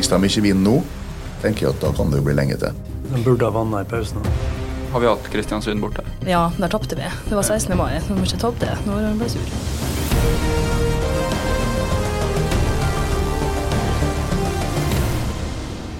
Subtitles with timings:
[0.00, 0.78] Hvis de ikke vinner nå,
[1.42, 2.72] tenker jeg at da kan det jo bli lenge til.
[3.10, 4.24] De burde ha vanna i pausen.
[4.94, 6.00] Har vi hatt Kristiansund borte?
[6.24, 7.04] Ja, der tapte vi.
[7.26, 7.76] Det var 16.
[7.76, 7.98] mai.
[8.08, 9.44] Nå må ikke tape det Nå er han bare sur.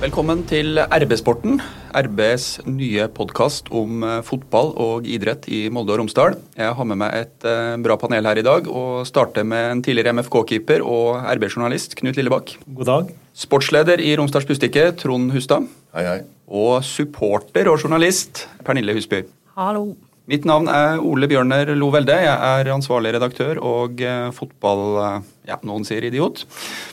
[0.00, 1.60] Velkommen til RB-sporten,
[1.92, 6.38] RBs nye podkast om eh, fotball og idrett i Molde og Romsdal.
[6.56, 9.82] Jeg har med meg et eh, bra panel her i dag, og starter med en
[9.84, 12.56] tidligere MFK-keeper og RB-journalist, Knut Lillebakk.
[12.80, 13.12] God dag.
[13.40, 15.64] Sportsleder i Romsdals Bustikke, Trond Hustad.
[15.96, 16.18] Hei, hei.
[16.52, 19.22] Og supporter og journalist, Pernille Husby.
[19.56, 19.94] Hallo.
[20.28, 22.18] Mitt navn er Ole Bjørner Lo Velde.
[22.20, 24.82] Jeg er ansvarlig redaktør og eh, fotball...
[25.06, 26.42] Eh, ja, noen sier idiot.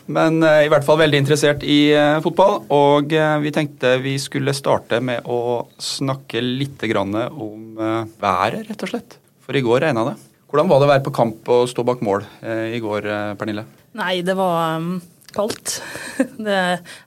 [0.08, 2.62] Men eh, i hvert fall veldig interessert i eh, fotball.
[2.74, 8.72] Og eh, vi tenkte vi skulle starte med å snakke litt grann om eh, været,
[8.72, 9.20] rett og slett.
[9.44, 10.16] For i går regna det.
[10.48, 13.36] Hvordan var det å være på kamp og stå bak mål eh, i går, eh,
[13.36, 13.68] Pernille?
[14.00, 14.96] Nei, det var um,
[15.38, 15.80] kaldt.
[16.48, 16.62] Det,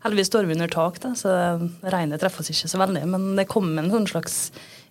[0.05, 1.33] heldigvis står vi under tak, da, så
[1.83, 3.03] regnet treffer oss ikke så veldig.
[3.11, 4.37] Men det kom en sånn slags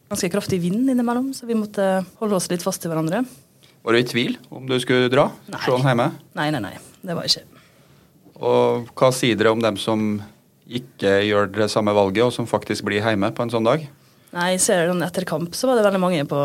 [0.09, 3.23] ganske kraftig vind innimellom, så vi måtte holde oss litt fast til hverandre.
[3.85, 5.29] Var du i tvil om du skulle dra?
[5.47, 5.61] Nei.
[5.63, 6.09] Se han hjemme?
[6.39, 6.75] Nei, nei, nei.
[7.05, 7.45] Det var ikke.
[8.39, 10.19] Og hva sier dere om dem som
[10.69, 13.85] ikke gjør det samme valget, og som faktisk blir hjemme på en sånn dag?
[14.35, 16.41] Nei, jeg ser den etter kamp, så var det veldig mange på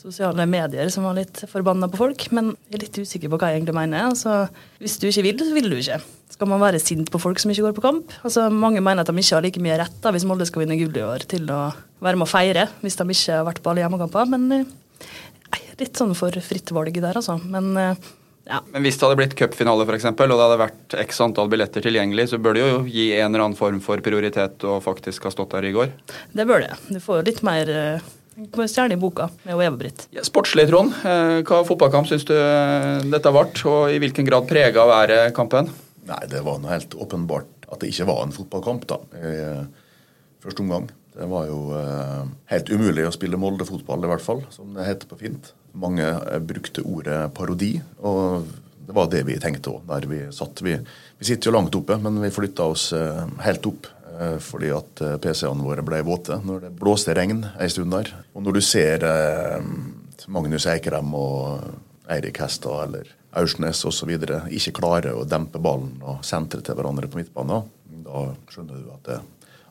[0.00, 2.28] sosiale medier som var litt forbanna på folk.
[2.36, 4.06] Men jeg er litt usikker på hva jeg egentlig mener.
[4.10, 4.46] Altså,
[4.80, 5.98] hvis du ikke vil, så vil du ikke.
[6.36, 8.12] Skal man være sint på folk som ikke går på kamp?
[8.20, 10.76] Altså, mange mener at de ikke har like mye rett da, hvis Molde skal vinne
[10.76, 11.70] gull i år, til å
[12.04, 14.28] være med å feire hvis de ikke har vært på alle hjemmekamper.
[14.34, 14.66] Men eh,
[15.48, 17.38] nei, litt sånn for fritt valg der, altså.
[17.40, 18.04] Men eh,
[18.46, 18.60] ja.
[18.70, 22.28] Men hvis det hadde blitt cupfinale f.eks., og det hadde vært x antall billetter tilgjengelig,
[22.30, 25.56] så bør det jo gi en eller annen form for prioritet å faktisk ha stått
[25.56, 25.90] der i går.
[26.36, 26.76] Det bør det.
[26.92, 28.12] Du får jo litt mer uh,
[28.68, 30.06] stjerne i boka med Eva-Britt.
[30.14, 30.94] Ja, sportslig, Trond.
[31.02, 35.72] Eh, Hva fotballkamp syns du eh, dette ble, og i hvilken grad prega været kampen?
[36.06, 39.64] Nei, det var noe helt åpenbart at det ikke var en fotballkamp da, i eh,
[40.44, 40.86] første omgang.
[41.16, 45.10] Det var jo eh, helt umulig å spille Molde-fotball, i hvert fall, som det heter
[45.10, 45.50] på fint.
[45.76, 48.46] Mange eh, brukte ordet parodi, og
[48.86, 50.62] det var det vi tenkte òg der vi satt.
[50.62, 50.76] Vi,
[51.18, 52.92] vi sitter jo langt oppe, men vi flytta oss
[53.42, 53.92] helt opp
[54.40, 58.14] fordi at PC-ene våre ble våte når det blåste regn en stund der.
[58.32, 59.02] Og når du ser
[60.32, 61.66] Magnus Eikrem og
[62.14, 64.12] Eirik Hestad eller Aursnes osv.
[64.16, 67.68] ikke klarer å dempe ballen og sentre til hverandre på midtbanen,
[68.06, 69.20] da skjønner du at det,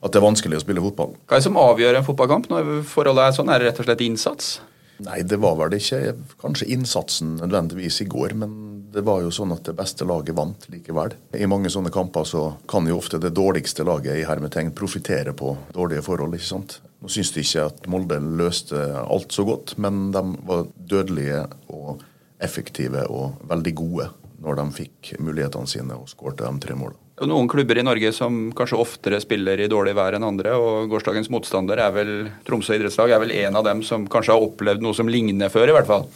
[0.06, 1.16] at det er vanskelig å spille fotball.
[1.26, 3.52] Hva er det som avgjør en fotballkamp når forholdet er sånn?
[3.52, 4.56] Er det rett og slett innsats?
[5.04, 8.54] Nei, det var vel ikke kanskje innsatsen nødvendigvis i går, men
[8.96, 11.18] det var jo sånn at det beste laget vant likevel.
[11.36, 15.52] I mange sånne kamper så kan jo ofte det dårligste laget i hermetegn profitere på
[15.76, 16.78] dårlige forhold, ikke sant.
[17.04, 21.44] Nå syns de ikke at Molde løste alt så godt, men de var dødelige
[21.76, 22.06] og
[22.44, 24.12] effektive og veldig gode
[24.44, 27.00] når de fikk mulighetene sine og skårte de tre målene.
[27.24, 31.30] Noen klubber i Norge som kanskje oftere spiller i dårlig vær enn andre, og gårsdagens
[31.32, 32.12] motstander er vel
[32.48, 35.72] Tromsø idrettslag er vel en av dem som kanskje har opplevd noe som ligner før,
[35.72, 36.10] i hvert fall.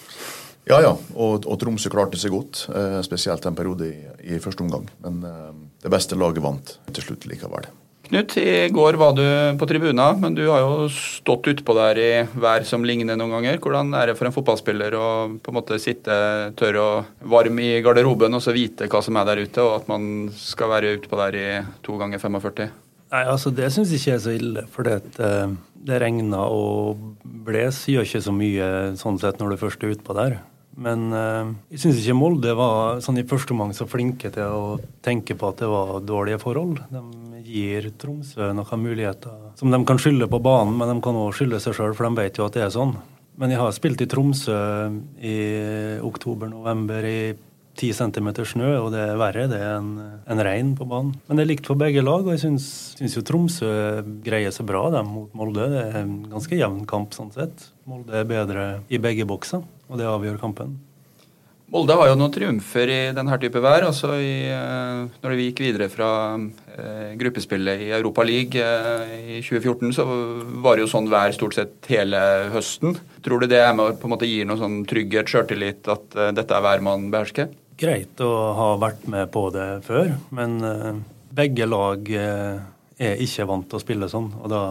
[0.68, 3.96] Ja, ja, og, og Tromsø klarte seg godt, eh, spesielt en periode i,
[4.36, 4.90] i første omgang.
[5.06, 5.54] Men eh,
[5.86, 7.72] det beste laget vant til slutt likevel.
[8.10, 9.22] Knut, i går var du
[9.62, 12.10] på tribuna, men du har jo stått utpå der i
[12.42, 13.60] vær som ligner noen ganger.
[13.62, 16.16] Hvordan er det for en fotballspiller å på en måte sitte
[16.58, 19.92] tørr og varm i garderoben og så vite hva som er der ute, og at
[19.94, 21.48] man skal være utpå der i
[21.86, 22.74] to ganger 45?
[23.14, 24.66] Nei, altså Det syns jeg ikke er så ille.
[24.74, 25.54] For det, eh,
[25.86, 30.18] det regner og bles gjør ikke så mye sånn sett når du først er utpå
[30.18, 30.40] der.
[30.78, 34.78] Men eh, jeg syns ikke Molde var sånn i første omgang så flinke til å
[35.06, 36.80] tenke på at det var dårlige forhold.
[36.94, 37.04] De
[37.50, 41.60] gir Tromsø noen muligheter som de kan skylde på banen, men de kan òg skylde
[41.64, 42.96] seg sjøl, for de vet jo at det er sånn.
[43.40, 44.58] Men jeg har spilt i Tromsø
[45.24, 45.38] i
[46.04, 47.20] oktober-november i
[47.80, 51.14] 10 cm snø, og det er verre det enn en regn på banen.
[51.28, 53.70] Men det er likt for begge lag, og jeg syns jo Tromsø
[54.26, 55.70] greier seg bra dem mot Molde.
[55.72, 57.70] Det er en ganske jevn kamp sånn sett.
[57.88, 60.78] Molde er bedre i begge bokser, og det avgjør kampen.
[61.70, 63.84] Molde har jo noen triumfer i denne type vær.
[63.86, 69.42] altså i, eh, Når vi gikk videre fra eh, gruppespillet i Europa League eh, i
[69.46, 70.06] 2014, så
[70.66, 72.98] var det jo sånn vær stort sett hele høsten.
[73.22, 76.32] Tror du det er med på en måte gir noe sånn trygghet, sjøltillit, at eh,
[76.34, 77.54] dette er vær man behersker?
[77.78, 80.58] Greit å ha vært med på det før, men
[81.32, 84.34] begge lag er ikke vant til å spille sånn.
[84.42, 84.64] og da,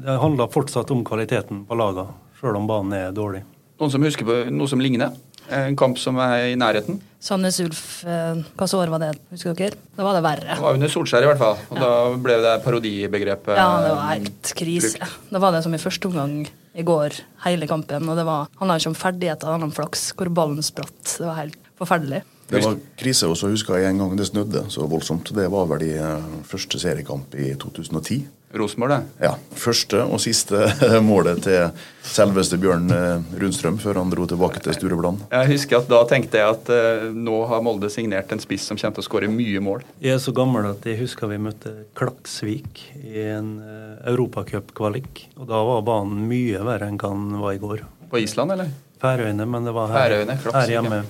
[0.00, 3.42] Det handler fortsatt om kvaliteten på lagene, sjøl om banen er dårlig.
[3.76, 5.12] Noen som husker på noe som ligner?
[5.52, 6.98] En kamp som er i nærheten?
[7.22, 9.78] Sandnes Ulf, eh, hva så år var det, husker dere?
[9.96, 10.56] Da var det verre.
[10.56, 11.58] Det var under Solskjær i hvert fall.
[11.70, 11.90] Og da
[12.22, 15.10] ble det parodibegrepet Ja, det var helt krise.
[15.30, 18.08] Da var det som i første omgang i går, hele kampen.
[18.10, 20.96] Og det var, handla ikke om ferdigheter, det handla om flaks, hvor ballen spratt.
[21.04, 22.22] Det var helt forferdelig.
[22.46, 25.32] Det var krise, og så husker jeg en gang det snødde så voldsomt.
[25.34, 28.20] Det var vel i eh, første seriekamp i 2010.
[28.60, 29.26] Rosenborg, det.
[29.28, 29.34] Ja.
[29.56, 30.66] Første og siste
[31.10, 31.70] målet til
[32.06, 35.24] selveste Bjørn eh, Rundstrøm før han dro tilbake til Sturebland.
[35.32, 38.78] Jeg husker at Da tenkte jeg at uh, nå har Molde signert en spiss som
[38.78, 39.84] kommer til å skåre mye mål.
[40.02, 45.26] Jeg er så gammel at jeg husker vi møtte Klaksvik i en uh, europacupkvalik.
[45.40, 47.86] Og da var banen mye verre enn hva den var i går.
[48.10, 48.72] På Island, eller?
[49.02, 50.18] Færøyene, men det var her,
[50.54, 51.02] her hjemme.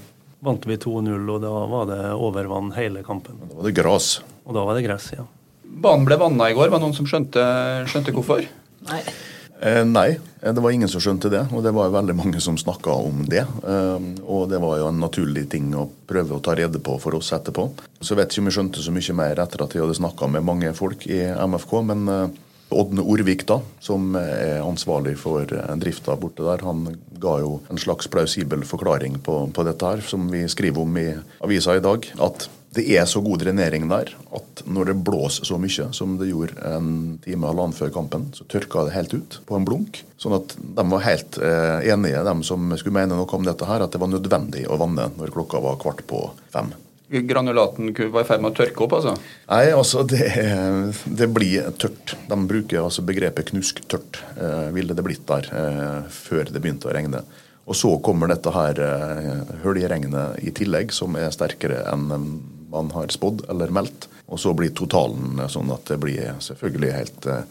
[0.47, 3.39] Vant vi 2-0, og da var det overvann hele kampen.
[3.47, 4.11] Da var det gras.
[4.45, 5.25] Og da var det gress, ja.
[5.77, 6.71] Banen ble vanna i går.
[6.73, 7.43] Var det noen som skjønte,
[7.91, 8.47] skjønte hvorfor?
[8.89, 9.03] Nei.
[9.61, 12.59] Eh, nei, eh, det var ingen som skjønte det, og det var veldig mange som
[12.61, 13.45] snakka om det.
[13.45, 17.17] Eh, og det var jo en naturlig ting å prøve å ta rede på for
[17.17, 17.71] oss etterpå.
[18.01, 20.45] Så vet ikke om vi skjønte så mye mer etter at jeg hadde snakka med
[20.45, 22.27] mange folk i MFK, men eh,
[22.69, 26.89] Ådne Orvik, da, som er ansvarlig for eh, drifta borte der, han
[27.23, 31.09] ga jo en slags plausibel forklaring på, på dette her, som vi skriver om i
[31.47, 32.09] avisa i dag.
[32.19, 36.29] At det er så god drenering der at når det blåser så mye som det
[36.29, 36.91] gjorde en
[37.25, 40.03] time halvannen før kampen, så tørka det helt ut på en blunk.
[40.21, 43.85] Sånn at de var helt eh, enige, de som skulle mene noe om dette her,
[43.85, 46.75] at det var nødvendig å vanne når klokka var kvart på fem.
[47.07, 49.13] Granulaten var i ferd med å tørke opp, altså?
[49.47, 50.27] Nei, altså det,
[51.07, 52.17] det blir tørt.
[52.27, 56.97] De bruker altså begrepet knusktørt, eh, ville det blitt der eh, før det begynte å
[56.97, 57.23] regne.
[57.67, 62.29] Og så kommer dette her eh, høljeregnet i tillegg, som er sterkere enn eh,
[62.75, 64.09] man har spådd eller meldt.
[64.27, 67.43] Og så blir totalen eh, sånn at det blir selvfølgelig helt eh,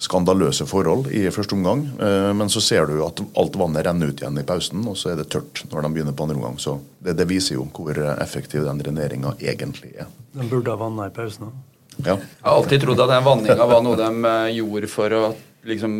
[0.00, 1.82] skandaløse forhold i første omgang.
[2.00, 5.12] Eh, Men så ser du at alt vannet renner ut igjen i pausen, og så
[5.12, 6.56] er det tørt når de begynner på andre omgang.
[6.58, 10.08] Så det, det viser jo hvor effektiv den dreneringa egentlig er.
[10.32, 11.58] Den burde ha vanna i pausen òg.
[12.00, 12.14] Ja.
[12.16, 15.22] Jeg har alltid trodd at den vanninga var noe de eh, gjorde for å
[15.68, 15.96] liksom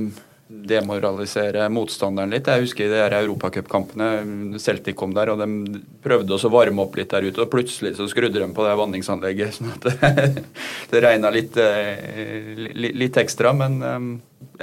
[0.51, 2.49] demoralisere motstanderen litt.
[2.51, 6.97] Jeg husker i de europacupkampene Celtic kom der, og de prøvde også å varme opp
[6.99, 10.47] litt der ute, og plutselig så skrudde de på det vanningsanlegget, sånn at det,
[10.91, 13.53] det regna litt, eh, litt ekstra.
[13.57, 14.09] Men eh,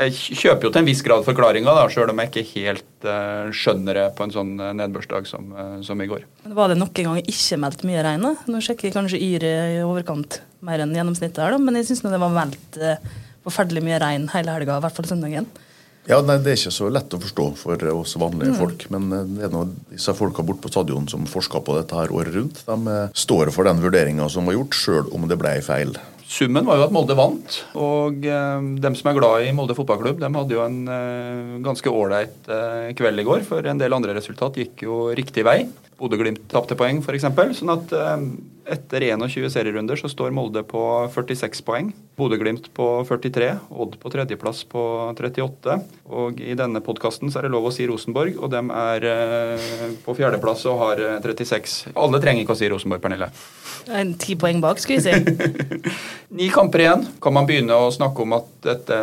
[0.07, 4.01] jeg kjøper jo til en viss grad forklaringa, sjøl om jeg ikke helt eh, skjønner
[4.01, 5.53] det på en sånn nedbørsdag som,
[5.87, 6.25] som i går.
[6.43, 8.27] Men Var det nok en gang ikke meldt mye regn?
[8.51, 9.55] Nå sjekker jeg kanskje Yr i
[9.85, 12.81] overkant mer enn gjennomsnittet her, da, men jeg syns det var meldt
[13.47, 15.47] forferdelig mye regn hele helga, i hvert fall søndagen.
[16.07, 18.85] Ja, nei, Det er ikke så lett å forstå for oss vanlige folk.
[18.93, 22.13] Men en det er noe, disse folka borte på stadion som forsker på dette her
[22.15, 25.57] året rundt, de eh, står for den vurderinga som var gjort, sjøl om det ble
[25.65, 25.97] feil.
[26.27, 30.19] Summen var jo at Molde vant, og eh, dem som er glad i Molde fotballklubb,
[30.19, 34.15] dem hadde jo en eh, ganske ålreit eh, kveld i går, for en del andre
[34.17, 35.61] resultat gikk jo riktig vei.
[35.97, 37.29] Bodø-Glimt tapte poeng, f.eks.
[37.61, 38.27] Sånn at eh,
[38.71, 40.81] etter 21 serierunder så står Molde på
[41.13, 41.91] 46 poeng.
[42.17, 44.83] Bodø-Glimt på 43, Odd på tredjeplass på
[45.13, 45.77] 38.
[46.11, 49.67] Og i denne podkasten så er det lov å si Rosenborg, og dem er eh,
[50.03, 51.77] på fjerdeplass og har eh, 36.
[51.95, 53.29] Alle trenger ikke å si Rosenborg, Pernille.
[53.93, 55.91] En Ti poeng bak, skulle vi si.
[56.37, 57.05] Ni kamper igjen.
[57.23, 58.97] Kan man begynne å snakke om at dette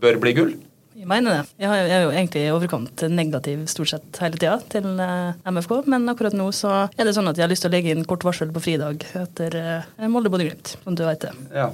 [0.00, 0.54] bør bli gull?
[0.94, 1.46] Jeg mener det.
[1.58, 5.32] Jeg har- jeg er jo egentlig i overkant negativ stort sett hele tida til eh,
[5.50, 7.90] MFK, men akkurat nå så er det sånn at jeg har lyst til å legge
[7.90, 11.32] inn kort varsel på fridag etter uh, Molde-Bodø-Glimt, som du vet det.
[11.52, 11.66] Ja.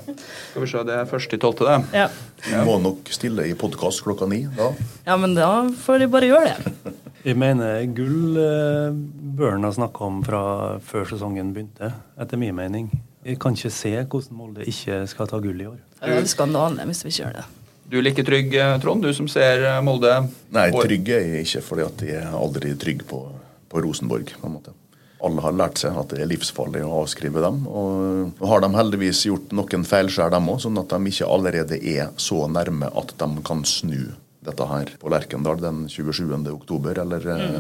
[0.50, 2.00] Skal vi se, det er først i tolvte, det.
[2.00, 2.08] Ja.
[2.48, 4.70] Du må nok stille i podkast klokka ni da.
[5.06, 6.74] ja, men da får de bare gjøre det.
[7.28, 8.90] Jeg mener gull eh,
[9.36, 10.42] bør en ha snakka om fra
[10.80, 12.88] før sesongen begynte, etter min mening.
[13.26, 15.76] Jeg kan ikke se hvordan Molde ikke skal ta gull i år.
[16.00, 17.44] Det er skandale hvis vi ikke gjør det.
[17.90, 20.12] Du er like trygg, eh, Trond, du som ser eh, Molde.
[20.54, 23.24] Nei, trygg er jeg ikke, fordi at jeg er aldri trygg på,
[23.70, 24.30] på Rosenborg.
[24.38, 24.76] på en måte.
[25.26, 27.64] Alle har lært seg at det er livsfarlig å avskrive dem.
[27.68, 31.76] Og og har de heldigvis gjort noen feilskjær, dem òg, sånn at de ikke allerede
[31.76, 36.30] er så nærme at de kan snu dette her på Lerkendal den 27.
[36.54, 37.58] oktober, eller eh,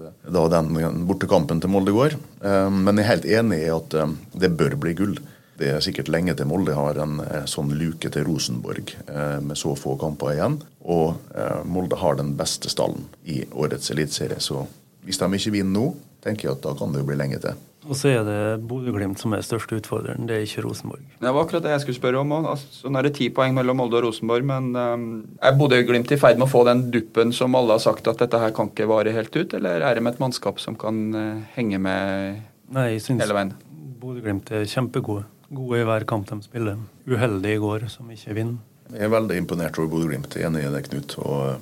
[0.00, 0.12] det.
[0.32, 2.16] da den bortekampen til Molde går.
[2.40, 4.14] Eh, Men jeg er helt enig i at eh,
[4.46, 5.18] det bør bli gull.
[5.58, 9.58] Det er sikkert lenge til Molde har en eh, sånn luke til Rosenborg eh, med
[9.58, 10.58] så få kamper igjen.
[10.82, 14.40] Og eh, Molde har den beste stallen i årets eliteserie.
[14.42, 14.64] Så
[15.06, 15.86] hvis de ikke vinner nå,
[16.24, 17.62] tenker jeg at da kan det jo bli lenge til.
[17.84, 21.02] Og så er det Bodø-Glimt som er største utfordreren, det er ikke Rosenborg.
[21.20, 22.32] Det var akkurat det jeg skulle spørre om.
[22.32, 22.46] òg.
[22.54, 25.04] Altså, nå er det ti poeng mellom Molde og Rosenborg, men um,
[25.36, 28.40] er Bodø-Glimt i ferd med å få den duppen som alle har sagt at dette
[28.40, 31.82] her kan ikke vare helt ut, eller er de et mannskap som kan uh, henge
[31.84, 32.40] med
[32.72, 33.54] Nei, jeg synes hele veien?
[34.00, 35.28] Bodø-Glimt er kjempegode.
[35.54, 36.78] Gode i hver kamp de spiller.
[37.08, 38.62] Uheldige i går, som ikke vinner.
[38.92, 41.16] Jeg er veldig imponert over Bodø-Glimt, enig i det, Knut.
[41.24, 41.60] Og,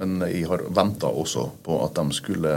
[0.00, 2.54] men jeg har venta også på at de skulle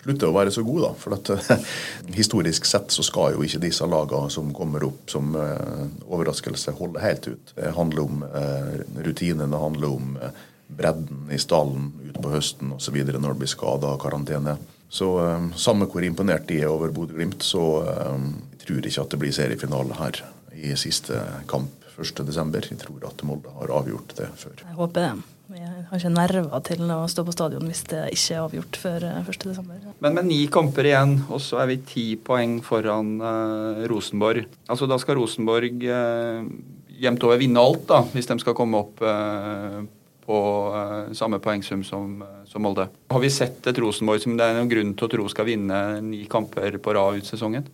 [0.00, 0.92] slutte å være så gode, da.
[1.00, 1.30] For at,
[2.20, 7.04] historisk sett så skal jo ikke disse lagene som kommer opp som uh, overraskelse, holde
[7.04, 7.54] helt ut.
[7.56, 13.00] Det handler om uh, rutinene, det handler om uh, bredden i stallen utpå høsten osv.
[13.10, 14.56] når det blir skada og karantene.
[14.90, 17.62] Så um, samme hvor imponert de er over Bodø-Glimt, så
[18.10, 20.24] um, jeg tror ikke at det blir seriefinale her
[20.58, 21.20] i siste
[21.50, 22.70] kamp 1.12.
[22.70, 24.56] Jeg tror at Molde har avgjort det før.
[24.64, 25.12] Jeg håper det.
[25.50, 29.06] Jeg har ikke nerver til å stå på stadion hvis det ikke er avgjort før
[29.10, 29.62] 1.12.
[30.02, 34.46] Men med ni kamper igjen, og så er vi ti poeng foran uh, Rosenborg.
[34.70, 36.46] Altså Da skal Rosenborg uh,
[37.00, 39.82] jevnt over vinne alt, da, hvis de skal komme opp uh,
[40.30, 40.38] på
[41.18, 42.86] samme poengsum som, som, Molde.
[43.10, 45.78] Har vi sett et Rosenborg som det er noen grunn til å tro skal vinne
[46.06, 47.66] ni kamper på rad ut sesongen?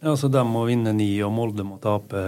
[0.00, 2.20] Ja, så De må vinne ni, og Molde må tape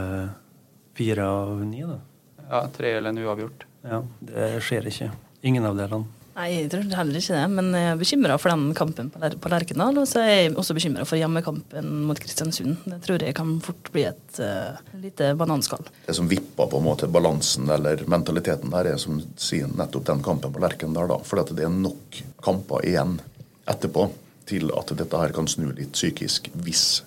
[0.99, 1.85] fire av ni?
[1.87, 2.01] da?
[2.49, 3.69] Ja, tre eller en uavgjort.
[3.87, 5.13] Ja, Det skjer ikke.
[5.47, 6.22] Ingen av delene.
[6.33, 7.45] Nei, jeg tror heller ikke det.
[7.53, 10.01] Men jeg er bekymra for den kampen på Lerkendal.
[10.01, 12.87] Og så er jeg også bekymra for hjemmekampen mot Kristiansund.
[12.89, 15.85] Det tror jeg kan fort bli et uh, lite bananskall.
[16.07, 20.25] Det som vipper på en måte balansen eller mentaliteten der, er som sier nettopp den
[20.25, 21.11] kampen på Lerkendal.
[21.13, 23.19] da, For det er nok kamper igjen
[23.69, 24.09] etterpå
[24.49, 27.03] til at dette her kan snu litt psykisk hvis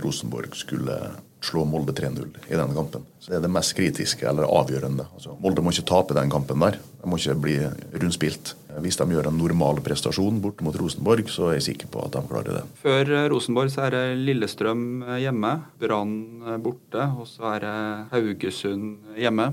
[0.00, 0.96] Rosenborg skulle
[1.44, 3.04] slå Molde 3-0 i denne kampen.
[3.18, 5.06] Så Det er det mest kritiske eller avgjørende.
[5.14, 6.78] Altså, Molde må ikke tape den kampen der.
[7.00, 7.56] De må ikke bli
[7.96, 8.54] rundspilt.
[8.84, 12.14] Hvis de gjør en normal prestasjon borte mot Rosenborg, så er jeg sikker på at
[12.16, 12.66] de klarer det.
[12.82, 16.14] Før eh, Rosenborg så er det Lillestrøm eh, hjemme, Brann
[16.46, 17.74] eh, borte, og så er det
[18.14, 19.50] Haugesund hjemme.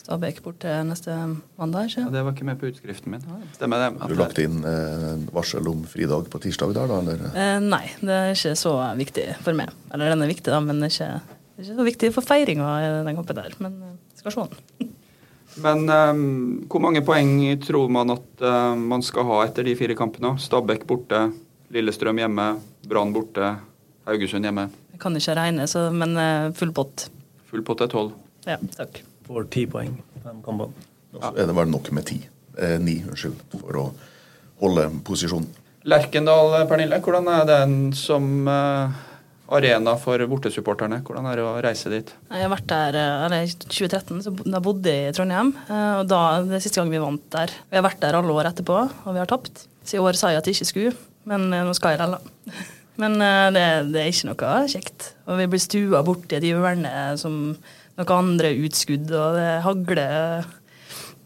[0.00, 1.12] Stabæk borte neste
[1.60, 3.24] mandag, ikke ja, Det var ikke med på utskriften min.
[3.52, 3.90] Stemmer det.
[4.00, 7.00] Har du lagt inn eh, varsel om fridag på tirsdag der, da?
[7.04, 7.26] Eller?
[7.34, 9.74] Eh, nei, det er ikke så viktig for meg.
[9.92, 12.30] Eller den er viktig, da, men det er ikke, det er ikke så viktig for
[12.32, 12.70] feiringa
[13.04, 13.58] den kampen der.
[13.60, 13.76] Men
[14.16, 14.90] skal se den.
[15.58, 16.22] Men um,
[16.70, 20.36] hvor mange poeng tror man at uh, man skal ha etter de fire kampene?
[20.38, 21.26] Stabæk borte,
[21.74, 22.52] Lillestrøm hjemme,
[22.86, 23.56] Brann borte,
[24.06, 24.70] Haugesund hjemme.
[24.94, 27.08] Jeg kan ikke regne, så, men uh, full pott.
[27.50, 28.14] Full pott er tolv.
[28.46, 29.94] Ja, takk får ti poeng.
[30.24, 30.86] Fem kampene.
[31.12, 32.18] Så er det vel nok med ti.
[32.58, 33.84] Eh, ni, unnskyld, for å
[34.62, 35.48] holde posisjonen.
[35.88, 38.90] Lerkendal, Pernille, hvordan er den som uh,
[39.56, 41.00] arena for bortesupporterne?
[41.06, 42.12] Hvordan er det å reise dit?
[42.30, 45.54] Jeg har vært der eh, i 2013, så da bodde jeg i Trondheim.
[45.70, 47.54] og da, Det er siste gang vi vant der.
[47.70, 49.64] Vi har vært der alle år etterpå, og vi har tapt.
[49.84, 50.94] Så i år sa jeg at jeg ikke skulle,
[51.30, 52.68] men nå skal jeg likevel.
[53.00, 53.62] Men det,
[53.94, 55.04] det, er ikke noe kjekt.
[55.24, 57.54] Og vi blir stua borti et hjørne som
[57.96, 60.44] noen andre utskudd, og det hagler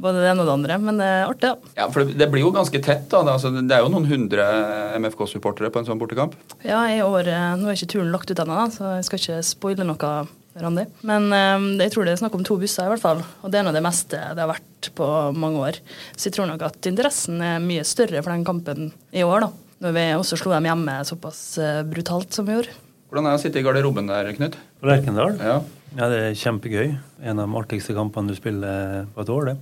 [0.03, 0.79] både det ene og det andre.
[0.83, 1.73] Men det er artig, ja.
[1.83, 3.25] ja for det, blir jo ganske tett, da.
[3.35, 4.47] Altså, det er jo noen hundre
[5.01, 6.37] MFK-supportere på en sånn bortekamp?
[6.67, 9.45] Ja, i år eh, Nå er ikke turen lagt ut ennå, så jeg skal ikke
[9.55, 10.15] spoile noe.
[10.55, 10.85] Randi.
[11.03, 13.25] Men um, jeg tror det er snakk om to busser, i hvert fall.
[13.43, 15.81] Og det er nå det meste det har vært på mange år.
[16.15, 19.51] Så jeg tror nok at interessen er mye større for den kampen i år, da.
[19.83, 22.77] Når vi også slo dem hjemme såpass uh, brutalt som vi gjorde.
[23.11, 24.55] Hvordan er det å sitte i garderoben der, Knut?
[24.79, 25.35] På Lerkendal?
[25.43, 25.59] Ja.
[25.95, 26.89] Ja, det er kjempegøy.
[27.23, 29.59] En av de artigste kampene du spiller på et år, det.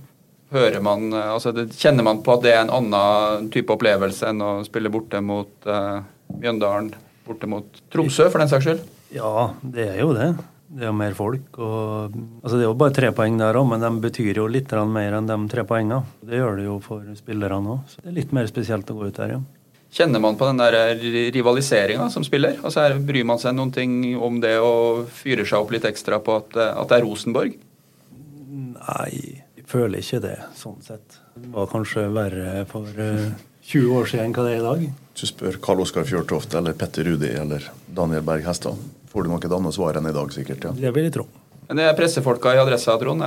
[0.53, 4.41] Hører man, altså det, Kjenner man på at det er en annen type opplevelse enn
[4.45, 6.91] å spille borte mot uh, Mjøndalen,
[7.25, 8.83] borte mot Tromsø, for den saks skyld?
[9.13, 10.33] Ja, det er jo det.
[10.73, 11.57] Det er jo mer folk.
[11.61, 14.71] Og, altså det er jo bare tre poeng der òg, men de betyr jo litt
[14.89, 16.01] mer enn de tre poengene.
[16.25, 17.97] Det gjør det jo for spillerne òg.
[17.99, 19.43] Det er litt mer spesielt å gå ut der, ja.
[19.93, 20.97] Kjenner man på den der
[21.35, 22.57] rivaliseringa som spiller?
[22.65, 26.17] Altså her Bryr man seg noen ting om det og fyrer seg opp litt ekstra
[26.17, 27.59] på at, at det er Rosenborg?
[28.73, 29.42] Nei,
[29.73, 31.19] føler ikke det, sånn sett.
[31.35, 34.65] Det var kanskje verre for uh, eh, 20 år siden enn hva det er i
[34.67, 34.83] dag.
[35.13, 38.79] Hvis du spør Karl Oskar Fjørtoft eller Petter Rudi eller Daniel Berg Hestad,
[39.11, 40.69] får du nok et annet svar enn i dag, sikkert.
[40.69, 40.73] ja.
[40.77, 41.27] Det vil jeg tro.
[41.67, 43.23] Men det er pressefolka i Adressa, Trond,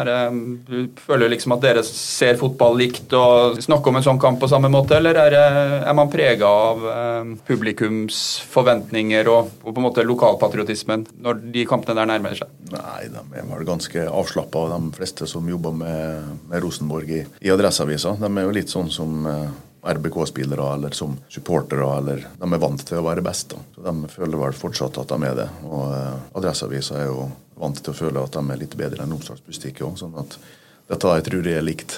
[0.67, 4.51] du føler liksom at dere ser fotball likt og snakker om en sånn kamp på
[4.51, 5.37] samme måte, eller er,
[5.81, 11.67] er man prega av eh, publikums forventninger og, og, på en måte lokalpatriotismen når de
[11.69, 12.53] kampene der nærmer seg?
[12.73, 17.55] Nei, de er vel ganske avslappa, de fleste som jobber med, med Rosenborg i, i
[17.55, 18.17] Adresseavisa.
[18.21, 19.49] De er jo litt sånn som eh,
[19.87, 21.87] RBK-spillere eller som supportere.
[21.99, 23.55] eller De er vant til å være best.
[23.55, 23.63] Da.
[23.75, 25.49] Så De føler vel fortsatt at de er det.
[25.69, 29.13] Og eh, Adresseavisa er jo vant til å føle at de er litt bedre enn
[29.15, 29.99] Romsdals Bustikke òg.
[30.01, 30.39] Sånn at
[30.87, 31.97] dette jeg tror jeg er likt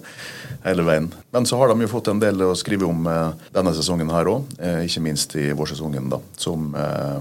[0.66, 1.10] hele veien.
[1.34, 4.30] Men så har de jo fått en del å skrive om eh, denne sesongen her
[4.32, 4.48] òg.
[4.58, 6.18] Eh, ikke minst i vårsesongen, da.
[6.40, 7.20] Som eh,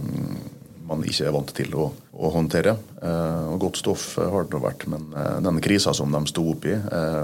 [0.89, 2.75] man ikke er vant til å, å håndtere.
[3.01, 6.73] Eh, og Godt stoff har det vært, men eh, den krisa som de sto oppi
[6.75, 6.79] i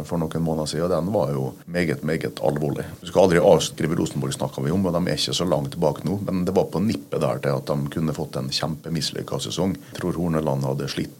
[0.07, 2.85] for noen måneder siden, den var jo meget, meget alvorlig.
[3.01, 6.05] Vi skal aldri avskrive Rosenborg, snakka vi om, og de er ikke så langt tilbake
[6.07, 6.19] nå.
[6.27, 9.77] Men det var på nippet der til at de kunne fått en kjempemislykka sesong.
[9.91, 11.17] Jeg tror Horneland hadde slitt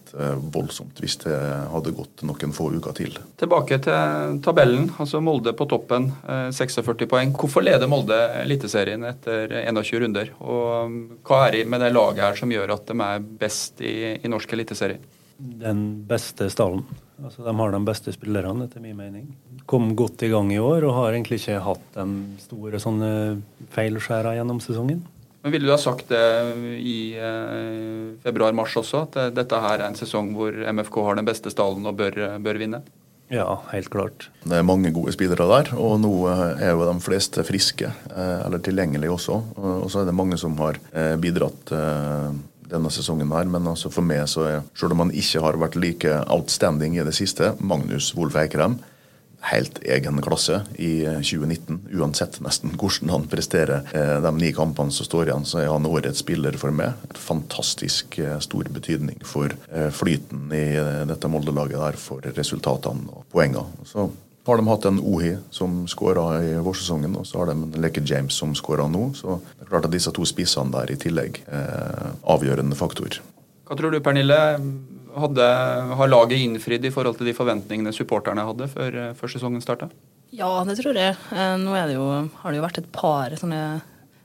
[0.51, 1.35] voldsomt hvis det
[1.71, 3.15] hadde gått noen få uker til.
[3.39, 4.89] Tilbake til tabellen.
[4.99, 7.31] altså Molde på toppen, 46 poeng.
[7.37, 10.33] Hvorfor leder Molde Eliteserien etter 21 runder?
[10.43, 10.97] Og
[11.27, 14.31] hva er det med det laget her som gjør at de er best i, i
[14.31, 14.99] norsk eliteserie?
[15.41, 16.83] den beste stallen.
[17.21, 19.25] Altså, de har de beste spillerne, etter min mening.
[19.69, 22.05] Kom godt i gang i år og har egentlig ikke hatt de
[22.41, 23.11] store sånne
[23.73, 25.03] feilskjæra gjennom sesongen.
[25.41, 26.21] Men Ville du ha sagt det
[26.77, 31.29] i eh, februar-mars også, at eh, dette her er en sesong hvor MFK har den
[31.29, 32.83] beste stallen og bør, bør vinne?
[33.31, 34.27] Ja, helt klart.
[34.43, 38.39] Det er mange gode spillere der, og nå eh, er jo de fleste friske, eh,
[38.43, 39.37] eller tilgjengelige også.
[39.55, 41.73] Og så er det mange som har eh, bidratt
[42.71, 45.77] denne sesongen her, men altså for meg så er, selv om han ikke har vært
[45.79, 48.79] like outstanding i det siste, Magnus Wolff Eikrem
[49.41, 51.79] helt egen klasse i 2019.
[51.97, 53.87] Uansett nesten hvordan han presterer
[54.21, 56.93] de ni kampene som står igjen, så er han årets spiller for meg.
[57.09, 59.49] Et fantastisk stor betydning for
[59.97, 60.67] flyten i
[61.09, 63.65] dette Molde-laget der, for resultatene og poengene.
[63.89, 64.11] Så
[64.47, 68.01] har de hatt en Ohi som skåra i vårsesongen, og så har de en Leke
[68.05, 69.11] James som skåra nå.
[69.17, 73.19] Så det er klart at disse to spissene der i tillegg er avgjørende faktor.
[73.69, 74.39] Hva tror du, Pernille?
[75.11, 75.45] Hadde,
[75.99, 79.89] har laget innfridd i forhold til de forventningene supporterne hadde før, før sesongen starta?
[80.31, 81.17] Ja, det tror jeg.
[81.35, 82.05] Eh, nå det jo,
[82.39, 83.81] har det jo vært et par sånne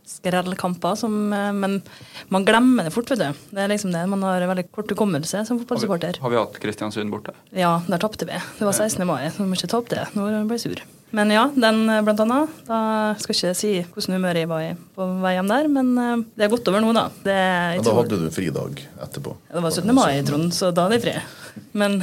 [0.07, 1.83] skrellkamper, som, eh, men
[2.29, 3.11] man glemmer det fort.
[3.11, 3.47] vet du.
[3.51, 6.21] Det er liksom det, Man har veldig kort hukommelse som fotballsupporter.
[6.21, 7.35] Har, vi hatt Kristiansund borte?
[7.51, 8.39] Ja, der tapte vi.
[8.59, 9.07] Det var 16.
[9.07, 10.07] mai, så vi må ikke tape det.
[10.15, 10.96] Nå ble jeg sur.
[11.17, 12.59] Men ja, den eh, blant annet.
[12.67, 12.79] Da
[13.23, 16.27] skal jeg ikke si hvordan humøret jeg var i på vei hjem der, men eh,
[16.37, 17.07] det er godt over nå, da.
[17.25, 17.39] Det,
[17.79, 19.37] ja, da hadde du fridag etterpå?
[19.49, 19.97] Ja, det var 17.
[19.97, 21.17] mai, Trond, så da hadde jeg fri.
[21.81, 22.03] Men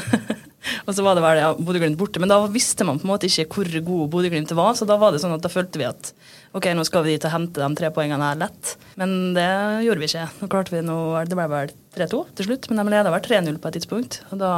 [0.87, 2.21] Og så var det vel ja, Bodø-Glimt borte.
[2.23, 5.13] Men da visste man på en måte ikke hvor god Bodø-Glimt var, så da var
[5.13, 6.13] det sånn at da følte vi at
[6.55, 8.75] ok, nå skal vi dit og hente de tre poengene her lett.
[8.99, 9.49] Men det
[9.87, 10.27] gjorde vi ikke.
[10.41, 13.59] Nå klarte vi noe, Det ble vel 3-2 til slutt, men de leda vel 3-0
[13.59, 14.21] på et tidspunkt.
[14.31, 14.53] Og da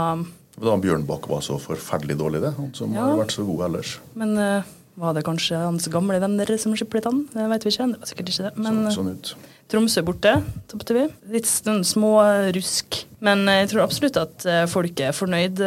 [0.62, 2.54] da Bjørnbakk var så forferdelig dårlig, det.
[2.56, 3.04] Han som ja.
[3.10, 3.98] har vært så god ellers.
[4.16, 4.70] Men uh,
[5.02, 7.26] var det kanskje hans gamle venner som skiplet han?
[7.34, 7.90] Det vet vi ikke.
[7.92, 8.54] Det var sikkert ikke det.
[8.64, 9.52] Men sånn, sånn ut.
[9.72, 10.36] Tromsø borte
[10.72, 11.08] tapte vi.
[11.34, 13.02] Litt sånn smårusk.
[13.26, 15.60] Men jeg tror absolutt at eh, folk er fornøyd.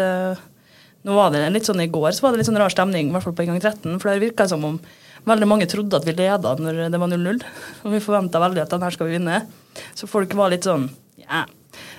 [1.08, 3.14] Nå var det litt sånn I går så var det litt sånn rar stemning, i
[3.14, 3.98] hvert fall på inngang 13.
[3.98, 4.78] For det virka som om
[5.28, 7.44] veldig mange trodde at vi leda når det var 0-0.
[7.84, 9.42] Og vi forventa veldig at den her skal vi vinne.
[9.98, 10.88] Så folk var litt sånn
[11.20, 11.44] ja,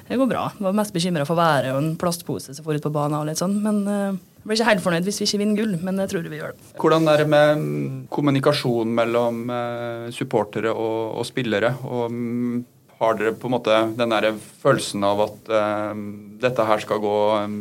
[0.10, 0.48] det går bra.
[0.58, 3.28] Jeg var mest bekymra for været og en plastpose som får ut på banen og
[3.30, 3.60] litt sånn.
[3.62, 6.26] Men uh, jeg blir ikke helt fornøyd hvis vi ikke vinner gull, men jeg tror
[6.32, 6.68] vi gjør det.
[6.82, 11.76] Hvordan er det med kommunikasjonen kommunikasjon mellom uh, supportere og, og, spillere?
[11.86, 12.64] Og um,
[13.00, 14.32] har dere på en måte den der
[14.64, 15.94] følelsen av at uh,
[16.42, 17.60] dette her skal gå uh,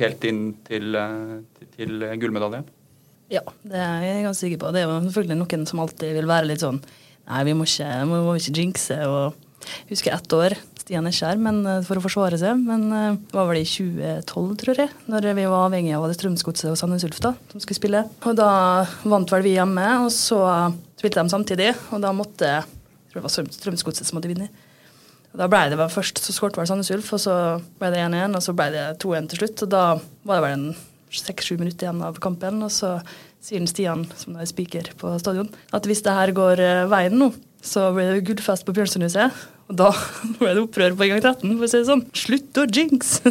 [0.00, 2.64] helt inn til, uh, til gullmedalje?
[3.32, 4.72] Ja, det er jeg ganske sikker på.
[4.72, 6.80] Det er jo selvfølgelig noen som alltid vil være litt sånn
[7.24, 8.98] Nei, vi må ikke, må, må ikke jinxe.
[9.08, 9.32] og
[9.64, 11.08] Jeg husker ett år Stian
[11.40, 12.60] men for å forsvare seg.
[12.60, 16.68] Men eh, det var vel i 2012, tror jeg, når vi var avhengig av Strømsgodset
[16.68, 18.04] og Sandnes Ulf da, som skulle spille.
[18.28, 18.50] Og da
[19.08, 20.42] vant vel vi hjemme, og så
[21.00, 21.72] spilte de samtidig.
[21.90, 22.68] Og da måtte jeg
[23.14, 24.50] tror det var Strømsgodset som måtte vinne.
[25.34, 27.36] Og da ble det vel Først så skåret vel Sandnes Ulf, og så
[27.80, 29.64] ble det 1-1, og så ble det 2-1 til slutt.
[29.66, 29.84] Og da
[30.26, 30.68] var det vel en
[31.14, 32.96] seks-sju minutter igjen av kampen, og så
[33.44, 37.28] sier Stian, som er spiker på stadion, at hvis det her går eh, veien nå,
[37.64, 39.44] så blir det gullfest på Bjørnsundhuset.
[39.70, 39.92] Og da
[40.40, 42.04] ble det opprør på en gang 13, for å si det sånn.
[42.24, 43.16] Slutt å jinx!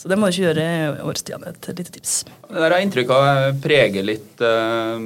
[0.00, 1.50] Så det må du ikke gjøre i årstidene.
[1.52, 2.12] Et lite tips.
[2.48, 4.96] Det der har inntrykk av preger litt uh,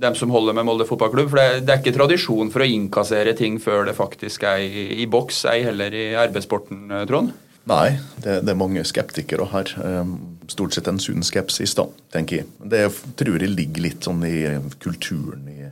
[0.00, 1.28] dem som holder med Molde fotballklubb.
[1.28, 4.86] For det, det, er ikke tradisjon for å innkassere ting før det faktisk er i,
[5.04, 7.34] i boks, ei heller i arbeidssporten, eh, Trond?
[7.68, 9.74] Nei, det, det, er mange skeptikere her.
[9.84, 10.16] Um,
[10.48, 11.84] stort sett en sunn skepsis, da,
[12.16, 12.48] tenker jeg.
[12.64, 12.86] Det
[13.20, 14.38] tror jeg ligger litt sånn i
[14.80, 15.68] kulturen i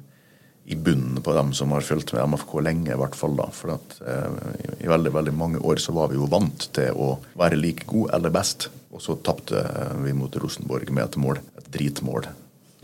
[0.69, 3.37] i bunnen på dem som har fulgt med MFK lenge, i hvert fall.
[3.39, 6.93] da, for at eh, I veldig veldig mange år så var vi jo vant til
[6.93, 8.69] å være like god eller best.
[8.93, 9.63] Og så tapte
[10.05, 12.29] vi mot Rosenborg med et mål, et dritmål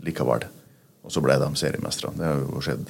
[0.05, 0.47] likevel.
[1.05, 2.15] Og så ble de seriemestere.
[2.17, 2.89] Det har jo skjedd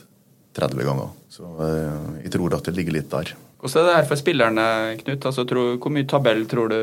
[0.56, 1.12] 30 ganger.
[1.36, 3.36] Så eh, jeg tror at det ligger litt der.
[3.60, 4.66] Hvordan er det her for spillerne,
[5.02, 5.28] Knut?
[5.28, 6.80] Altså, tror, hvor mye tabell tror du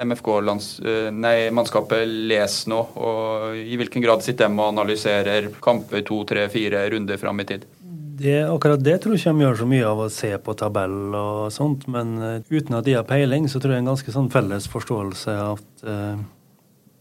[0.00, 6.48] MFK-mannskapet eh, leser nå, og i hvilken grad sitter de og analyserer kamper to, tre,
[6.52, 7.66] fire runder fram i tid?
[8.14, 11.14] Det, akkurat det tror jeg ikke de gjør så mye av å se på tabell
[11.18, 14.30] og sånt, men uh, uten at de har peiling, så tror jeg en ganske sånn
[14.34, 16.20] felles forståelse at uh,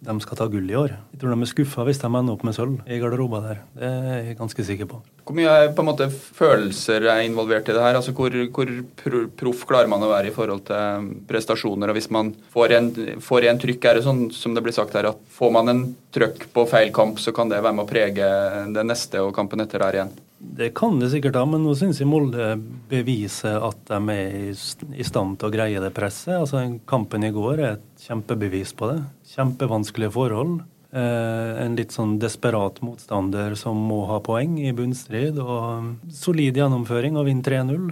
[0.03, 0.93] de skal ta gull i år.
[1.13, 3.61] Jeg tror de er skuffa hvis de ender opp med sølv i garderoben der.
[3.77, 4.99] Det er jeg ganske sikker på.
[5.23, 7.95] Hvor mye på en måte, følelser er involvert i det her?
[7.95, 11.93] Altså, hvor, hvor proff klarer man å være i forhold til prestasjoner?
[11.93, 12.91] og Hvis man får en,
[13.23, 15.85] får en trykk, er det sånn som det blir sagt her, at får man en
[16.13, 18.29] trøkk på feil kamp, så kan det være med å prege
[18.75, 20.15] det neste og kampen etter der igjen?
[20.43, 22.53] Det kan det sikkert ha, men nå syns jeg Molde
[22.91, 26.35] beviser at de er i stand til å greie det presset.
[26.35, 28.99] Altså, Kampen i går er et kjempebevis på det.
[29.33, 30.59] Kjempevanskelige forhold.
[30.93, 35.39] Eh, en litt sånn desperat motstander som må ha poeng i bunnstrid.
[35.41, 37.87] Og solid gjennomføring og vinne 3-0.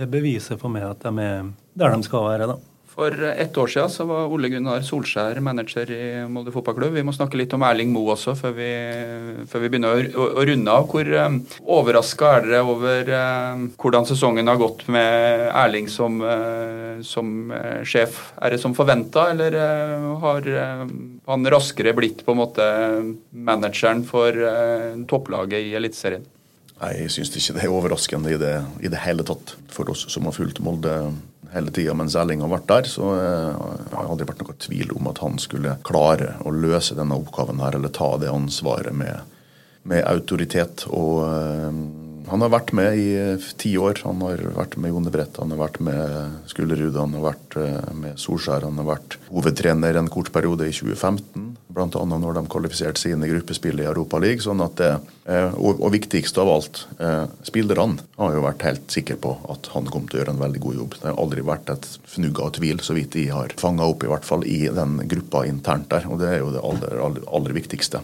[0.00, 2.56] Det beviser for meg at de er der de skal være, da.
[2.96, 6.94] For ett år siden så var Ole Gunnar Solskjær manager i Molde fotballklubb.
[6.96, 8.68] Vi må snakke litt om Erling Moe også, før vi,
[9.50, 10.86] før vi begynner å, å, runde av.
[10.88, 11.36] Hvor um,
[11.76, 17.84] overraska er dere over um, hvordan sesongen har gått med Erling som, uh, som uh,
[17.84, 18.30] sjef?
[18.40, 20.48] Er det som forventa, eller uh, har
[21.28, 22.70] han raskere blitt på en måte
[23.28, 24.40] manageren for
[25.10, 26.24] topplaget i Eliteserien?
[26.76, 30.28] Jeg syns ikke det er overraskende i det, i det hele tatt for oss som
[30.28, 30.92] har fulgt Molde
[31.52, 32.90] hele tida mens Elling har vært der.
[32.90, 37.18] Så jeg har aldri vært noe tvil om at han skulle klare å løse denne
[37.18, 39.38] oppgaven her, eller ta det ansvaret med,
[39.86, 40.86] med autoritet.
[40.90, 41.22] og
[42.26, 44.00] han har vært med i eh, ti år.
[44.06, 47.92] Han har vært med Jone Brett, han har vært med Skullerud, han har vært eh,
[47.94, 51.54] med Solskjær, han har vært hovedtrener en kort periode i 2015.
[51.76, 52.04] Bl.a.
[52.08, 54.40] når de kvalifiserte sine gruppespill i Europa League.
[54.40, 54.90] sånn at det,
[55.28, 56.82] eh, og, viktigst av alt,
[57.44, 60.62] spillerne har jo vært helt sikre på at han kom til å gjøre en veldig
[60.64, 60.96] god jobb.
[60.96, 64.10] Det har aldri vært et fnugg av tvil, så vidt de har fanga opp, i
[64.10, 66.08] hvert fall i den gruppa internt der.
[66.08, 68.00] Og det er jo det aller, aller, aller viktigste.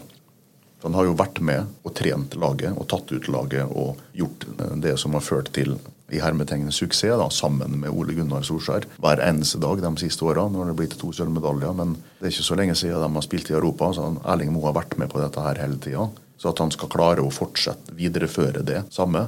[0.83, 4.45] Han har jo vært med og trent laget og tatt ut laget og gjort
[4.83, 5.77] det som har ført til
[6.13, 10.47] i hermetegn suksess, da, sammen med Ole Gunnar Solskjær hver eneste dag de siste åra.
[10.49, 13.25] Nå har det blitt to sølvmedaljer, men det er ikke så lenge siden de har
[13.25, 13.91] spilt i Europa.
[13.93, 16.09] så Erling Moe har vært med på dette her hele tida.
[16.37, 19.27] Så at han skal klare å fortsette videreføre det samme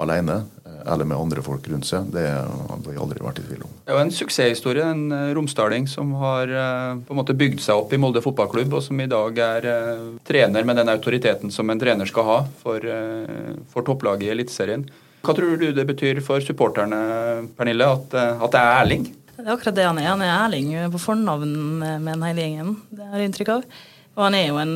[0.00, 0.40] alene
[0.86, 3.72] eller med andre folk rundt seg, det har jeg aldri vært i tvil om.
[3.84, 7.60] Det er jo en suksesshistorie, en eh, romsdaling som har eh, på en måte bygd
[7.64, 11.52] seg opp i Molde fotballklubb, og som i dag er eh, trener med den autoriteten
[11.54, 12.84] som en trener skal ha for,
[13.72, 14.86] for topplaget i Eliteserien.
[15.20, 17.00] Hva tror du det betyr for supporterne,
[17.58, 19.06] Pernille, at, at det er Erling?
[19.36, 20.10] Det er akkurat det han er.
[20.12, 22.74] Han er Erling på fornavn med den hele gjengen.
[22.88, 23.68] Det har jeg inntrykk av.
[24.16, 24.74] Og han er jo en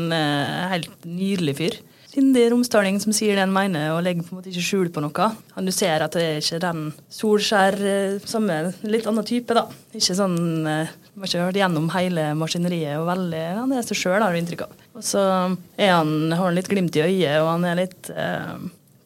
[0.71, 1.81] helt nydelig fyr
[2.15, 5.03] sindig romsdaling som sier det han mener, og legger på en måte ikke skjul på
[5.03, 5.31] noe.
[5.67, 9.67] Du ser at det er ikke den Solskjær eh, samme, litt annen type, da.
[9.95, 14.35] Ikke sånn Har ikke hørt gjennom hele maskineriet og veldig Han er seg sjøl, har
[14.35, 14.73] du inntrykk av.
[14.99, 18.59] Og så han, har han litt glimt i øyet, og han er litt uh,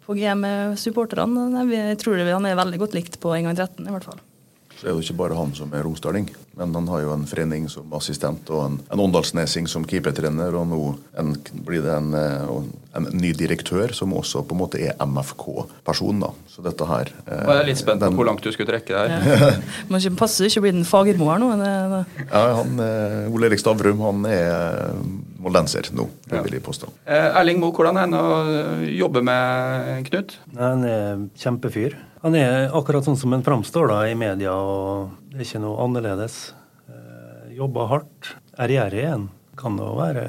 [0.08, 1.66] på G med supporterne.
[1.68, 4.24] Jeg tror han er veldig godt likt på en gang 13, i hvert fall
[4.78, 6.28] så er det ikke bare han som er romsdaling.
[6.58, 10.54] Men han har jo en Frenning som assistent og en, en Åndalsnesing som keepertrener.
[10.54, 10.78] Og nå
[11.18, 11.32] en,
[11.66, 12.52] blir det en, eh,
[12.98, 16.22] en, ny direktør som også på en måte er MFK-person.
[16.22, 16.30] da.
[16.50, 18.94] Så dette her eh, Jeg er litt spent den, på hvor langt du skulle trekke
[18.94, 19.50] det her.
[19.90, 19.98] Ja.
[19.98, 21.50] ikke passer ikke bli den Fagermo her nå.
[21.58, 22.28] Det, det.
[22.28, 25.02] Ja, han, eh, Ole Erik Stavrum han er eh,
[25.38, 26.90] moldenser nå, det vil jeg påstå.
[27.06, 28.26] Erling Moe, hvordan er han å
[28.90, 30.36] jobbe med Knut?
[30.58, 31.96] Han er kjempefyr.
[32.24, 35.78] Han er akkurat sånn som han framstår da i media, og det er ikke noe
[35.84, 36.38] annerledes.
[36.90, 38.32] Eh, jobber hardt.
[38.58, 40.22] Er gjerrig igjen Kan da være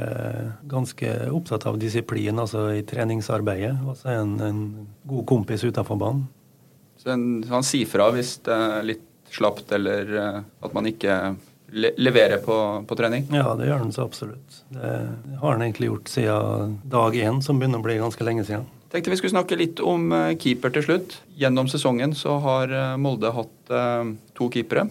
[0.70, 3.76] ganske opptatt av disiplin, altså i treningsarbeidet.
[3.86, 4.62] Og så er han en
[5.10, 6.24] god kompis utenfor banen.
[6.98, 11.20] Så han, han sier fra hvis det er litt slapt, eller eh, at man ikke
[11.72, 12.56] le levere på,
[12.88, 13.28] på, trening?
[13.34, 14.62] Ja, det gjør han så absolutt.
[14.74, 18.68] Det har han egentlig gjort siden dag én, som begynner å bli ganske lenge siden.
[18.90, 21.20] Tenkte vi skulle snakke litt om eh, keeper til slutt.
[21.38, 24.88] Gjennom sesongen så har eh, Molde hatt eh, to keepere.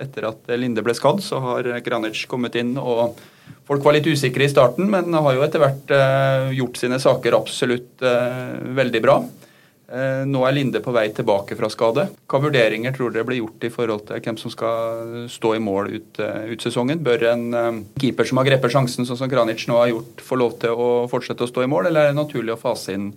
[0.00, 3.20] Etter at Linde ble skadd, så har Granic kommet inn og
[3.66, 5.90] Folk var litt usikre i starten, men har jo etter hvert
[6.54, 8.02] gjort sine saker absolutt
[8.78, 9.16] veldig bra.
[9.90, 12.04] Eh, nå er Linde på vei tilbake fra skade.
[12.30, 15.90] Hva vurderinger tror dere blir gjort i forhold til hvem som skal stå i mål
[15.96, 17.02] ut, eh, ut sesongen?
[17.02, 20.38] Bør en eh, keeper som har grepet sjansen, sånn som Kranic nå har gjort, få
[20.38, 23.12] lov til å fortsette å stå i mål, eller er det naturlig å fase inn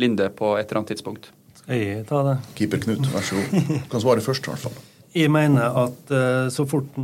[0.00, 1.26] Linde på et eller annet tidspunkt?
[1.58, 2.38] Skal jeg ta det?
[2.56, 3.58] Keeper Knut, vær så god.
[3.68, 4.80] Du kan svare først, i hvert fall.
[5.12, 6.12] Jeg mener at
[6.48, 6.94] så fort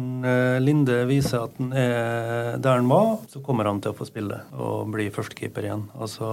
[0.64, 4.38] Linde viser at han er der han var, så kommer han til å få spille
[4.56, 5.84] og bli førstekeeper igjen.
[6.00, 6.30] Altså,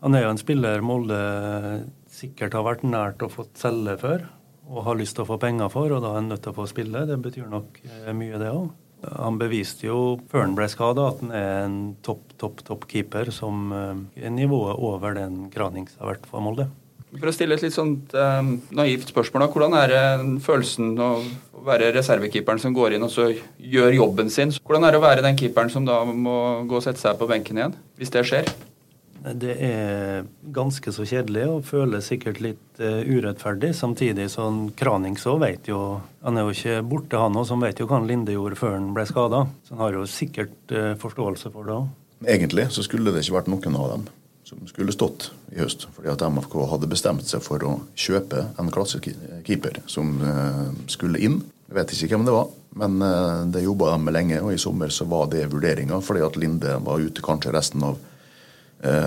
[0.00, 1.20] han er jo en spiller Molde
[2.20, 4.28] sikkert har vært nært å få selge før
[4.70, 6.58] og har lyst til å få penger for, og da er han nødt til å
[6.60, 7.02] få spille.
[7.08, 8.68] Det betyr nok eh, mye, det òg.
[9.00, 13.32] Han beviste jo før han ble skada at han er en topp, topp, topp keeper
[13.34, 16.68] som eh, er nivået over den Kranings har vært for Molde.
[17.10, 19.50] For å stille et litt sånt um, naivt spørsmål, da.
[19.50, 21.08] Hvordan er det følelsen å
[21.66, 23.26] være reservekeeperen som går inn og så
[23.58, 24.54] gjør jobben sin?
[24.62, 26.36] Hvordan er det å være den keeperen som da må
[26.70, 28.52] gå og sette seg på benken igjen, hvis det skjer?
[29.20, 33.74] Det er ganske så kjedelig og føles sikkert litt uh, urettferdig.
[33.76, 37.80] Samtidig som Kraning så vet jo Han er jo ikke borte, han òg, som vet
[37.80, 39.44] jo hva Linde gjorde før han ble skada.
[39.66, 41.92] Så han har jo sikkert uh, forståelse for det òg.
[42.24, 44.08] Egentlig så skulle det ikke vært noen av dem
[44.48, 45.86] som skulle stått i høst.
[45.94, 51.42] Fordi at MFK hadde bestemt seg for å kjøpe en klassekeeper som uh, skulle inn.
[51.70, 52.48] Jeg vet ikke hvem det var,
[52.80, 52.96] men
[53.54, 56.72] det jobba de med lenge, og i sommer så var det vurderinga fordi at Linde
[56.82, 58.09] var ute kanskje resten av eh,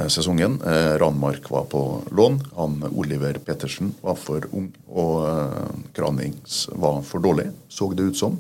[0.07, 0.59] sesongen.
[0.61, 2.39] Eh, Ranmark var på lån.
[2.55, 8.19] Han Oliver Pettersen var for ung, og eh, Kranings var for dårlig, så det ut
[8.19, 8.37] som.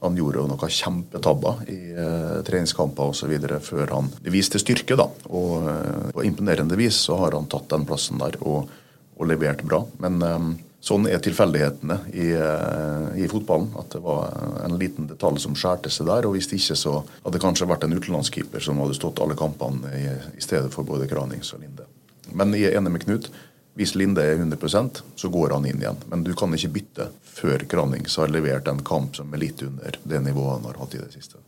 [0.00, 3.32] Han gjorde jo noen kjempetabber i eh, treningskamper osv.
[3.66, 4.94] før han viste styrke.
[4.98, 5.08] da.
[5.26, 8.70] Og eh, På imponerende vis så har han tatt den plassen der og,
[9.18, 9.82] og levert bra.
[9.98, 10.48] Men eh,
[10.80, 13.72] sånn er tilfeldighetene i, eh, i, fotballen.
[13.80, 14.30] At det var
[14.64, 16.28] en liten detalj som skjærte seg der.
[16.28, 19.36] Og hvis det ikke så hadde det kanskje vært en utenlandskeeper som hadde stått alle
[19.38, 20.06] kampene i,
[20.38, 21.88] i stedet for både Kranings og Linde.
[22.32, 23.30] Men jeg er enig med Knut.
[23.78, 26.00] Hvis Linde er 100% så går han inn igjen.
[26.10, 29.98] Men du kan ikke bytte før Kranings har levert en kamp som er litt under
[30.02, 31.38] det nivået han har hatt i det siste.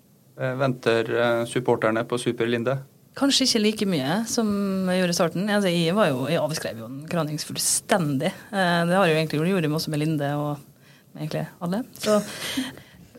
[0.40, 2.78] Eh, venter eh, supporterne på Super-Linde?
[3.20, 4.50] Kanskje ikke like mye som
[4.88, 5.48] jeg gjorde i starten.
[5.52, 8.32] Altså, jeg, var jo, jeg avskrev jo Kranings fullstendig.
[8.32, 11.84] Eh, det har jeg jo egentlig gjort også med Linde og egentlig alle.
[12.00, 12.20] Så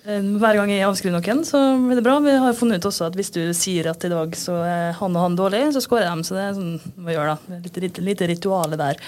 [0.01, 2.15] Eh, hver gang jeg avskriver noen, så blir det bra.
[2.25, 5.17] Vi har funnet ut også at hvis du sier at i dag så er han
[5.17, 6.23] og han dårlig, så skårer jeg dem.
[6.25, 7.59] Så det er sånn vi gjør, da.
[7.85, 9.01] Litt lite rituale der.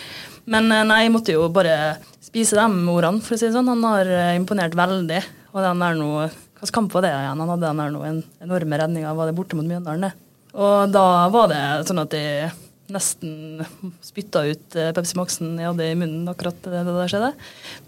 [0.46, 3.72] Men eh, nei, jeg måtte jo bare spise de ordene, for å si det sånn.
[3.74, 5.24] Han har imponert veldig.
[5.54, 6.32] Og den er noe
[6.64, 7.40] Hvilken kamp var det igjen?
[7.42, 9.10] Han hadde den der nå en enorme redninga.
[9.18, 10.23] Var det borte mot Mjøndalen, det?
[10.54, 12.52] Og da var det sånn at jeg
[12.94, 13.64] nesten
[14.04, 17.32] spytta ut eh, Pepsi Max-en jeg hadde i munnen akkurat det der skjedde.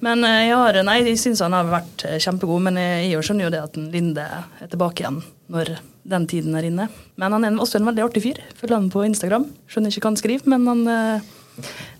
[0.05, 3.47] Men eh, jeg har, nei, jeg syns han har vært eh, kjempegod, men jeg skjønner
[3.47, 5.75] jo det at Linde er tilbake igjen når
[6.05, 6.87] den tiden er inne.
[7.21, 8.41] Men han er også en veldig artig fyr.
[8.57, 9.47] Følger han på Instagram.
[9.69, 11.21] Skjønner ikke hva han skriver, men han,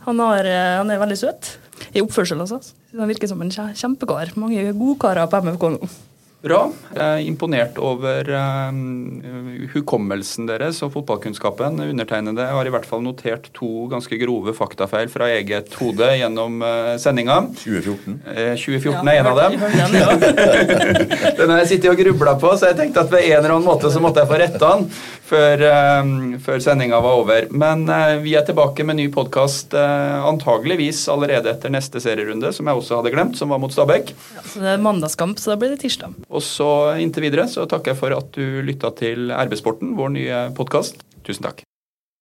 [0.06, 0.50] han, har,
[0.82, 1.56] han er veldig søt.
[1.96, 2.62] I oppførsel, altså.
[2.96, 4.34] Han virker som en kjempekar.
[4.40, 5.90] Mange godkarer på MFK nå.
[6.46, 6.60] Bra.
[6.94, 8.76] Jeg er imponert over uh,
[9.74, 11.80] hukommelsen deres og fotballkunnskapen.
[11.82, 16.92] Undertegnede har i hvert fall notert to ganske grove faktafeil fra eget hode gjennom uh,
[17.02, 17.40] sendinga.
[17.64, 18.20] 2014.
[18.28, 19.58] Uh, 2014 er en av dem.
[21.40, 23.66] den har jeg sittet og grubla på, så jeg tenkte at ved en eller annen
[23.66, 24.86] måte så måtte jeg få retta den
[25.26, 27.50] før, uh, før sendinga var over.
[27.58, 32.84] Men uh, vi er tilbake med ny podkast antageligvis allerede etter neste serierunde, som jeg
[32.84, 34.14] også hadde glemt, som var mot Stabæk.
[34.38, 36.14] Ja, så det er mandagskamp, så da blir det tirsdag.
[36.34, 36.70] Og så
[37.02, 41.04] inntil videre så takker jeg for at du lytta til RB-sporten, vår nye podkast.
[41.26, 41.66] Tusen takk.